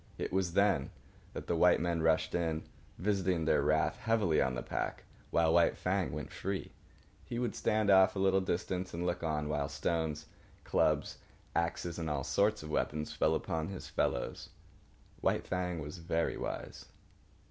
It 0.17 0.33
was 0.33 0.53
then 0.55 0.89
that 1.33 1.45
the 1.45 1.55
white 1.55 1.79
men 1.79 2.01
rushed 2.01 2.33
in, 2.33 2.63
visiting 2.97 3.45
their 3.45 3.61
wrath 3.61 3.97
heavily 3.97 4.41
on 4.41 4.55
the 4.55 4.63
pack, 4.63 5.03
while 5.29 5.53
White 5.53 5.77
Fang 5.77 6.11
went 6.11 6.31
free. 6.31 6.71
He 7.23 7.37
would 7.37 7.55
stand 7.55 7.91
off 7.91 8.15
at 8.15 8.15
a 8.15 8.23
little 8.23 8.41
distance 8.41 8.95
and 8.95 9.05
look 9.05 9.21
on, 9.21 9.47
while 9.47 9.69
stones, 9.69 10.25
clubs, 10.63 11.19
axes, 11.55 11.99
and 11.99 12.09
all 12.09 12.23
sorts 12.23 12.63
of 12.63 12.71
weapons 12.71 13.13
fell 13.13 13.35
upon 13.35 13.67
his 13.67 13.89
fellows. 13.89 14.49
White 15.19 15.45
Fang 15.45 15.77
was 15.81 15.99
very 15.99 16.35
wise. 16.35 16.87